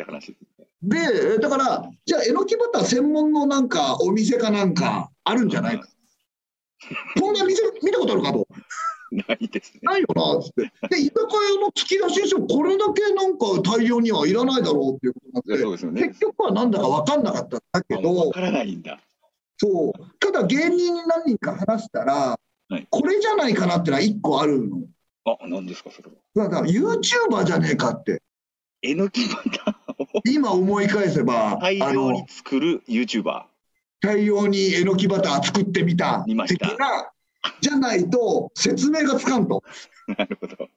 [0.83, 5.87] でだからじゃあえのきバター専門のなんかお店かなんかあるんじゃないか
[7.19, 8.47] こんな店見たことあるかと
[9.11, 9.79] ないですね。
[9.83, 10.63] ないよなっつって。
[10.89, 16.07] で、居酒屋の突き出しにしても、これだけなんか大量にはいらないだろうっていうことになって、そうでね。
[16.09, 18.99] 結局はなんだか分かんなかったんだけど、分からないんだ。
[19.57, 22.39] そう、ただ芸人に何人か話したら
[22.69, 24.81] はい、これじゃないかなってのは1個あるの。
[25.25, 26.49] あ、何ですか、それは。
[26.49, 28.21] だから YouTuber じゃねえかって、
[28.81, 33.43] えのきバターを今思い返せば、あ大量にの作る YouTuber。
[34.01, 37.11] 大量にえのきバター作ってみた的な、
[37.61, 39.63] じゃないと説明がつかんと。
[40.17, 40.67] なるほど。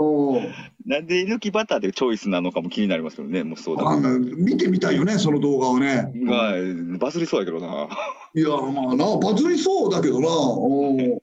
[0.00, 0.54] うん
[0.86, 6.10] なんでえのきバターでチョイスなのかも気になりますけどね、もうそうだあの見てみたいよね、その動画をね。
[6.14, 6.52] まあ、
[6.98, 7.88] バズりそうやけどな。
[8.34, 10.28] いや、まあな、バズりそうだけどな。
[10.28, 11.20] うん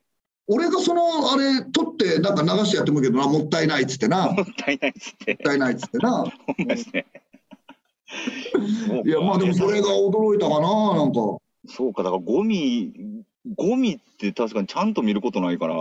[0.50, 4.28] 俺がその、あれ、撮って、なんか流してやってもいいけどな、もったいないっつってな。
[4.28, 5.36] もっもったいないっつって。
[5.36, 6.12] たいないっつってな。
[6.12, 7.06] ほんまですね。
[9.04, 11.20] いや、まあでもそれが驚いたかな、なんか。
[11.68, 12.94] そうか、だからゴミ、
[13.58, 15.76] ゴミって確かにちゃんと見ることないから、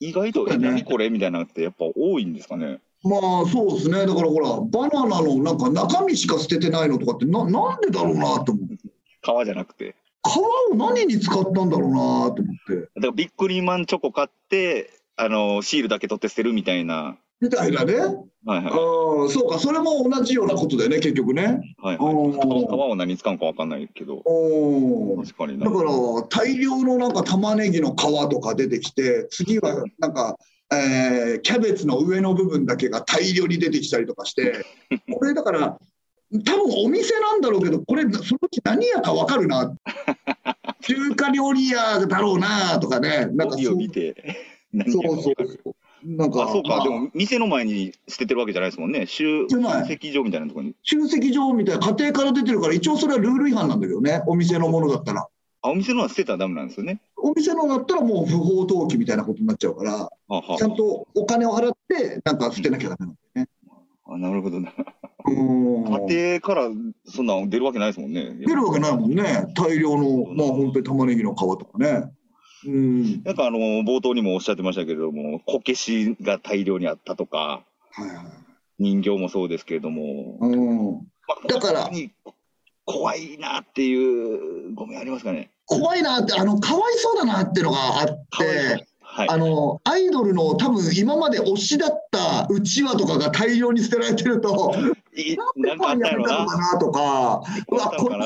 [0.00, 2.80] 意外と、え、何これみたいなのってやっぱ多いんですかね？
[3.02, 4.06] まあそうですね。
[4.06, 8.76] だからほら、バナナのなんか中身しか捨ててないのとかって、ななんでだろうなと思って。
[9.22, 9.94] 皮じゃなくて。
[10.26, 10.38] 皮
[10.72, 12.76] を何に使ったんだろうなと思って。
[12.76, 17.16] だからビックリマンチョコ買って、あの、シールだけ取って捨てるみたいな。
[17.40, 17.94] みたいなね。
[18.46, 18.66] はいはい。
[18.66, 18.68] あ
[19.26, 21.74] あ、そうか、それも同じようなことだよね、結局ね。
[21.78, 22.14] はいはい。
[22.14, 24.16] 皮おを何に使うかわかんないけど。
[24.24, 25.64] お確かにな。
[25.64, 25.90] だから
[26.28, 27.96] 大量のなんか玉ねぎの皮
[28.30, 30.36] とか出てきて次はなんか、
[30.72, 34.64] えーキャベツの上の部分だけが大量に出てきたりとかして。
[35.12, 35.78] これだから
[36.44, 39.74] 多分お店なんだろうけどこれそのうち何屋か分かるな。
[40.82, 43.26] 中華料理屋だろうなとかね。
[43.32, 43.78] なんかそう。
[44.90, 46.68] そうそうそうなんかあ、そうか。
[46.68, 49.06] まあでも、店の前に捨ててるわけじゃないですもんね。
[49.06, 49.46] 集
[49.88, 50.74] 積場みたいなところに。
[50.82, 55.26] 集積場みたいな家庭から出てるから一応それはルール違反なんだけどねお店のものだったら
[55.62, 57.00] あ、お店のは捨てたらダメなんですよね。
[57.16, 60.10] お店のだったらもう不法投棄みたいなことになっちゃうから
[60.58, 63.48] ちゃんとお金を払って、なんか捨てなきゃダメなんだよね。
[64.06, 64.70] あなるほどな。
[65.26, 66.68] うん家庭から
[67.06, 68.36] そんなん出るわけないですもんね。
[68.46, 69.46] 出るわけないもんね。
[69.54, 72.12] 大量の、まあ本当に玉ねぎの皮とかね。
[72.66, 73.22] うん。
[73.22, 78.16] なんかあの冒頭にもおっしゃってましたけれども、こけしが大量にあったとか、はいはい
[78.76, 80.94] 人形もそうですけれども、うん、
[81.28, 81.88] まあだから
[82.84, 85.52] 怖いなっていうゴミありますかね？
[85.66, 89.28] 怖いなって、あの、かわいそうだなっていうのがあって、はい。
[89.30, 94.74] あの、アイドルの多分今まで推しだったうちわとかが大量に捨てられてると、
[95.14, 96.46] いなんなんかあったやろなでファンやめたの。
[96.48, 98.08] かなとか、うわ、こ。
[98.08, 98.16] れ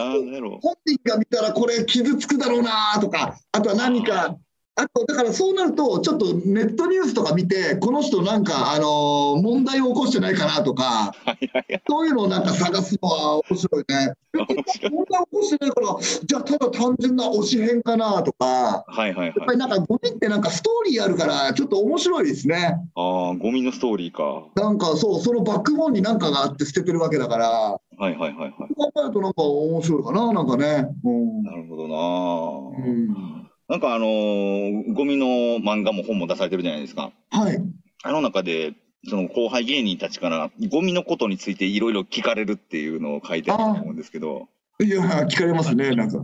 [0.63, 4.39] 本人が見たらこれ傷つくだろうなとか、あとは何か、
[4.81, 11.83] あとだからそうなると、ちょっとネットニュースとか見て、この人なんか、あのー問題を起こしてないかなとか、はいはいはい。
[11.89, 14.15] そういうのをなんか探すのは面白いね。
[14.35, 19.57] 問題起こしてないから、じゃあただ単純な推し変かなとか、はいはいやっぱはい。
[19.57, 22.77] りなんかゴミってなんかストーリーあるから、ちょっと面白いですね。
[22.95, 24.23] ああ、ゴミのストーリーか。
[24.23, 28.53] はなんかそう、そのバックボーンに何かがあって捨ててるわけだから、いはいはいはい。
[28.77, 30.89] 考えるとなんか面白いかな、なんかね。
[31.05, 32.85] うんなるほどな。
[32.87, 35.27] うんなんかあのーゴミの
[35.59, 37.13] 漫画も本も出されてるじゃないですか。
[37.31, 37.59] はい。
[38.03, 38.73] あの中で、
[39.07, 44.49] その後輩芸人たちからゴミのことについていろいろ聞かれるっていうのを書いてあると思うんですけど、
[44.81, 46.23] いや、聞かれますね、なんか。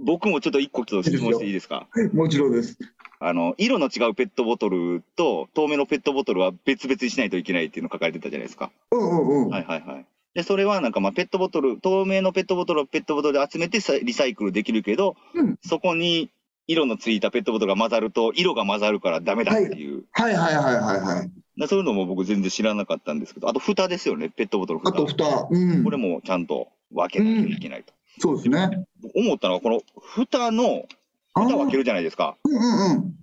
[0.00, 1.88] 僕もちょっと一個ちょっと質問していいですか？
[2.14, 2.78] もちろんです。
[3.20, 8.70] あの、色の違うペットボトルと透明のペットボトルは別々にしないといけないっていうの書かれてたじゃないですか。
[8.92, 9.50] うんうんうん。
[9.50, 10.06] はいはいはい。
[10.34, 16.30] で、それはなんかまあペットボトル、透明のペットボトルをペットボトルで集めてさリサイクルできるけど、うんそこに
[16.68, 20.04] 色のついたペットボトルが混ざると色が混ざるからダメだっていう。
[20.12, 21.30] はいはいはいはいはい。
[21.60, 24.90] でそういうのも僕全然知らなかったんですけど、あと蓋ですよね、ペットボトル蓋。
[24.90, 25.48] あと蓋。
[25.50, 25.90] うんこ。
[25.90, 27.92] れもちゃんと分けないといけないと。
[28.20, 28.86] そうですね。
[29.16, 30.84] 思ったのは、この蓋の、
[31.34, 32.36] あ蓋分けるじゃないですか。
[32.44, 33.14] うんうんうん。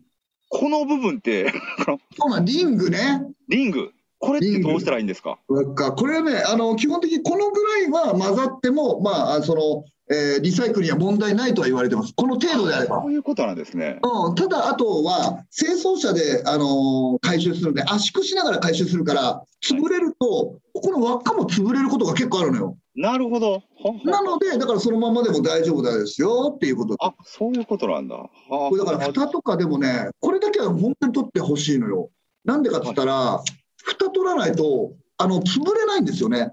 [0.50, 1.52] この部分って、
[2.18, 3.22] そうなん、リングね。
[3.48, 5.38] リング、これってどうしたらいいんですか？
[5.48, 12.13] これはね、あの基本的にこのぐらいは混ざっても、まあ、あその、えーリサイクルには問題ないとは言われてます。
[12.15, 12.98] この程度であれば。
[13.02, 14.00] こういうことなんですね。
[14.04, 22.78] うん、ただ、あとは清掃車で、あのー回収するので、圧縮しながら回収するから、潰れると、ここの輪っかも潰れることが結構あるのよ。
[22.96, 23.54] なるほど。
[23.54, 23.62] は
[24.04, 26.96] なので、だからそのままでも大丈夫だですよっていうこと。
[27.00, 28.15] あ、そういうことなんだ。
[28.15, 32.10] はあこれだから蓋とかでもね、これだけは本当に取ってほしいのよ。
[32.46, 33.41] なんでかっつったら、
[33.84, 36.52] 蓋取らないと、あの潰れないんですよね。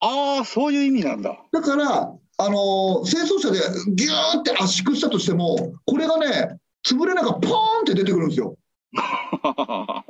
[0.00, 1.36] ああ、そういう意味なんだ。
[1.52, 3.58] だから、あのー清掃車で
[3.94, 8.56] ギューって圧縮したとしても、これがね、潰れないからポーンって出てくるんですよ。
[8.94, 10.04] あ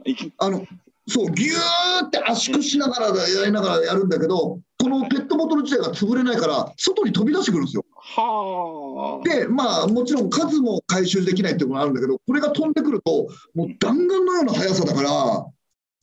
[0.50, 0.66] の
[1.06, 7.84] そう、ぎゅーって圧縮しながらやりながらやるんだけど、このペットボトル自体が潰れないから、外に飛び出してくるんですよ。
[7.94, 9.28] はあ。
[9.28, 15.46] で、まあ、もちろん数も回収できないっていうのがあるんだけど、これが飛んでくると、もう弾丸のような速さだから、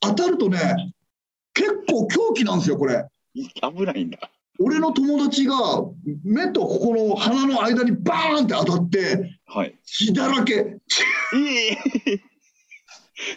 [0.02, 0.94] 当たるとね、
[1.54, 3.06] 結構狂気なんですよ、これ。
[3.34, 4.20] い危ないんだ。
[4.64, 5.56] 俺の友達が
[6.24, 9.80] 目とここの鼻の間にバーンって当たって、はい。
[9.86, 10.78] 血だらけ、え
[11.34, 11.78] え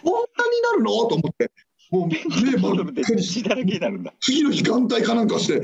[0.03, 0.91] こんなになるの？
[1.07, 1.51] と思って、
[1.91, 4.13] もう目真っ赤にし血だらけになるんだ。
[4.19, 5.61] 次の日眼帯かなんかして。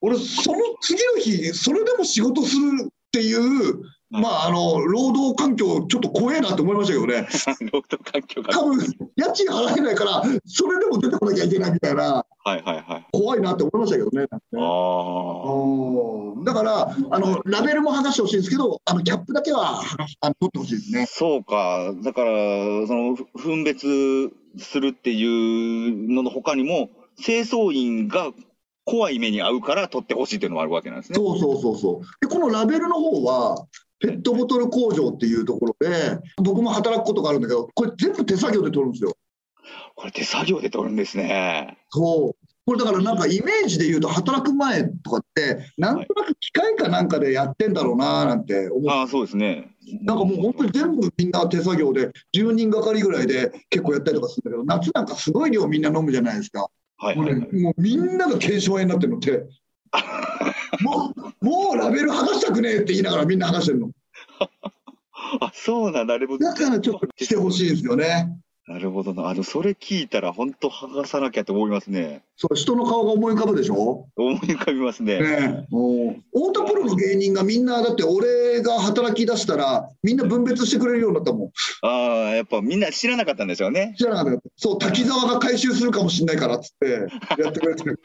[0.00, 7.28] 俺その次の日それでも仕事するっていうまああの労働環境ちょっと怖えなって思いましたけどね
[7.72, 8.52] 労働環境が。
[8.52, 8.78] 多分
[9.16, 13.06] 家賃払えないからそれでも出てこなきゃいけないみたいなはいはいはい。
[13.12, 15.52] 怖いなって思いましたけどねあ
[16.36, 20.98] うんだからあのラベルも剥がしてほしいんですけどあのキャップだけは剥がしあの取ってほしいですあ。
[21.00, 21.94] ねそうか。
[22.02, 22.30] だから、
[22.86, 28.32] その、ふ分別するっていうのの他にも、清掃員が
[28.84, 31.16] 怖い目に遭うから取ってほしいっていうのもあるわけなんですね。
[31.16, 32.26] そうそうそうそう。
[32.26, 33.66] で、このラベルの方は、
[34.00, 39.16] ペットボトル工場っていうところで、僕も働くことがあるんだけど、これ全部手作業で取るんですよ。
[39.94, 41.78] これ手作業で取るんですね。
[41.90, 42.46] そう。
[42.64, 48.90] これだからなんかイメージで言うと働く前とかって、なんとなく機械かなんかでやってんだろうななんて思う。
[48.90, 49.70] ああ、そうですね。
[50.02, 56.68] なんかもう本当に全部みんな手作業で、10人がかりぐらいで結構やったりとかするんだけど、夏なんかすごい量みんな飲むじゃないですか。
[57.02, 57.52] もうはいはいはい。
[57.52, 59.44] ねもうみんなが腱鞘炎になってるのって、
[60.82, 63.90] もう、もうラベル剥がしたくねえって言いながらみんな剥がしてるの。
[65.40, 66.14] あ、そうなんだ。
[66.14, 68.41] あれもだからちょっとしてほしいですよね。
[68.68, 69.28] なるほどな。
[69.28, 72.22] あの、それ聞いたら、本当剥がさなきゃと思いますね。
[72.36, 75.20] そう人の顔が思い浮かぶでしょ、思い浮かびますね。
[75.20, 81.50] ねえ、太田プロの芸人がみんなだって俺が働き出したらみんな分別してくれるようになったもん
[81.82, 83.96] ああ、やっぱみんな知らなかったんでしょうね。
[83.98, 88.00] 知らなかったそう滝沢が回収するかもしれないからっつってやってくれてる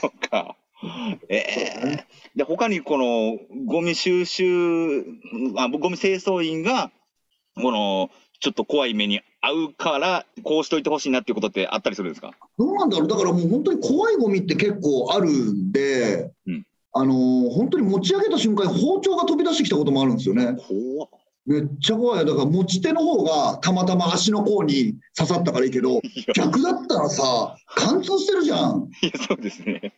[0.00, 0.56] そうか。
[1.28, 5.04] ええで、他にこの、ゴミ収集、
[5.56, 6.90] あ、ゴミ清掃員が、
[7.54, 8.10] この、
[8.42, 12.32] ちょっと怖い目に遭うから、こうしといてほしいなっていうことってあったりするんですか？
[12.58, 13.08] どうなんだろう。
[13.08, 16.66] だからもう本当に怖いゴミって結構あるんで、うん。
[16.92, 20.56] あのー本当に持ち上げた瞬間に包丁が飛び出してきたこともあるんですよね。
[21.46, 22.18] めっちゃ怖い。
[22.20, 26.00] よだから持ち手の方がたまたま足の甲に刺さったからいいけど
[26.34, 28.88] 逆だったらさ貫通してるじゃん。
[29.02, 29.92] いやそうですね。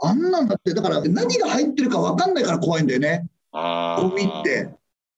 [0.00, 3.28] あんなんだってだから何が入ってるか分かんないから怖いんだよね。
[3.52, 4.68] ああゴミって。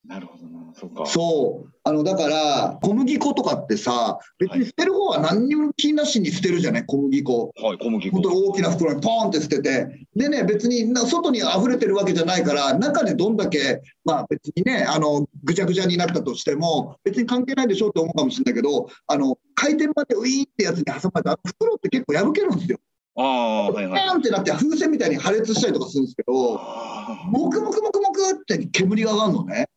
[0.06, 0.57] なるほどな
[1.06, 6.86] そうあのだから小麦粉とかってさ別に捨てる方は何にも気なしに捨てるじゃない？
[6.86, 7.52] 小麦粉。
[7.56, 8.16] はい小麦粉。
[8.16, 22.78] 本当に大きな袋にポーンって捨てて、でね、別にな外に溢れてるわけじゃないから、中でどんだけ、まあ別にね、あのぐちゃぐちゃになったとしても、別に関係ないでしょって思うかもしれないけど、あの回転までウィーってやつに挟まれたら、袋って結構破けるんですよ。
[23.16, 24.16] ああはいはい。
[24.16, 29.68] ンってなって、風船みたいに破裂したりとかするんですけど、あもくもくもくもくって煙が上がるのね。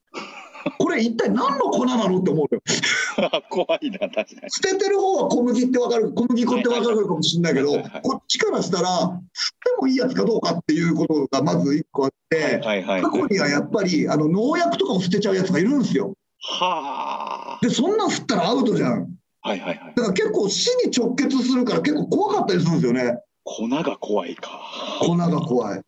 [0.77, 2.61] これ一体何の粉なのって思うよ。
[3.17, 9.09] ー 怖いな確かに捨ててる方は小麦ってわかる、小麦粉ってわかるかもしれないけどはいはいはい、こっちからしたら、捨
[9.63, 16.13] てもいいやつかどうかっていうことがまず一個あって、はいはい過去にはやっぱりあの農薬とかを捨てちゃうやつがいるんですよ。
[16.43, 19.07] はあで、そんなん吸ったらアウトじゃん。
[19.43, 23.17] はいはいはいだから結構死に直結するから結構怖かったりするんですよね。
[23.43, 24.61] 粉が怖いか
[25.01, 25.81] 粉が怖い。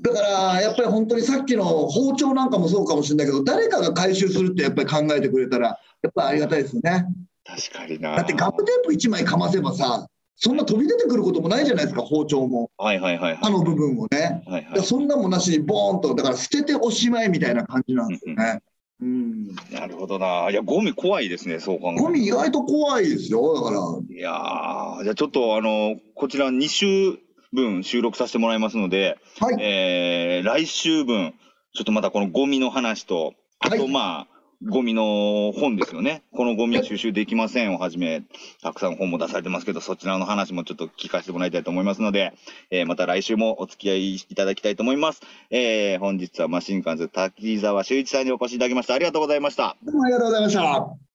[0.00, 7.06] だからやっぱり本当にさっきの包丁なんかもそうかもしれないけど、誰かが回収するってやっぱり考えてくれたら、やっぱりありがたいですよね。
[7.44, 12.70] 確かになだってガムテープ1枚かませばさ、そんな飛び出てくることもないじゃないですか、包丁も。
[12.76, 14.42] はいはいはいはい刃の部分をね。
[14.46, 18.60] はいはいそんなもんなしにボーンと、だから捨てておしまいみたいな感じなんですよね。
[19.00, 19.54] うん。
[19.72, 20.50] なるほどな。
[20.50, 24.16] いや、ゴミ怖いですね、そう考えゴミ意外と怖いですよ、だから。
[24.16, 27.18] いやー、じゃあちょっと、あの、こちら2週
[27.54, 29.56] 分収録させてもらいますので、はい。
[29.60, 31.34] えー、来週分、
[31.74, 34.34] ちょっとまたこのゴミの話と、あとはいまあ、
[34.66, 36.22] ゴミの本ですよね。
[36.32, 38.22] このゴミは収集できませんをはじめ、
[38.62, 42.32] たくさん本も出されてますけど、そちらの話もちょっと聞かせてもらいたいと思いますので、
[42.70, 45.20] えーまた来週もお付き合いいただきたいと思います。
[45.50, 48.94] えー、本日はマシンカンズ滝沢修一さんにお越しいただきました。
[48.94, 49.76] ありがとうございました。
[49.84, 51.13] どうもありがとうございました。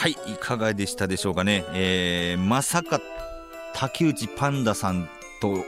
[0.00, 1.62] はい、いかがでしたでしょうかね。
[1.74, 3.02] えー、まさか
[3.74, 5.10] 竹内パンダさん
[5.42, 5.62] と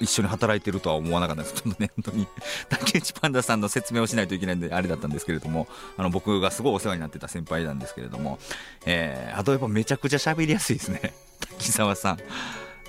[0.00, 1.54] 一緒に働いてるとは思わなかったです。
[1.54, 2.28] ちょっとね、本当に
[2.70, 5.66] 竹内パンダさんの説明をしないといけないんであれだったんですけれども、
[5.96, 8.38] あの僕がすごいお世話になってた先輩なんですけれども、
[8.86, 11.12] えー、あとやっぱめちゃくちゃ喋りやすいですね。
[11.50, 12.18] 滝沢さん。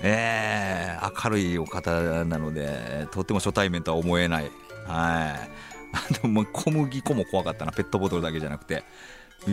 [0.00, 1.90] えー、明るいお方
[2.24, 4.44] なので、とっても初対面とは思えない。
[4.44, 4.50] はい。
[4.86, 5.48] あ
[6.22, 8.84] の、も小麦粉も怖かったな、ペットボトルだけじゃなくて。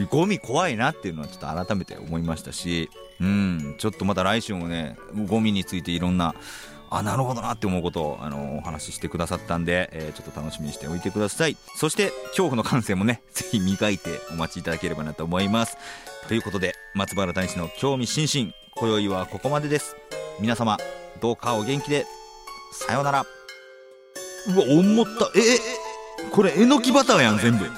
[0.09, 6.33] ゴミ怖いなっていうのはちょっと改めて思いましたし、うん、ちょっとまた来週もね、ゴミについていろんな、
[6.89, 11.55] あ、なるほどなって思うことを、あの、お話ししてくださったんで、えーちょっと楽しみにしておいてください。
[11.75, 15.77] そして、恐怖の感性もね、 ぜひ磨いてお待ちいただければなと思います。
[16.27, 19.95] ということで、松原谷氏の興味津々、今宵はここまでです。
[20.39, 20.77] 皆様、
[21.21, 22.05] どうかお元気で、
[22.73, 23.25] さようなら。
[24.47, 25.31] うわ、思った。
[25.35, 25.59] え、
[26.31, 27.69] これ、えのきバターやん、全部。